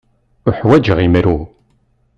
Uḥwaǧeɣ 0.47 0.97
imru. 1.05 1.39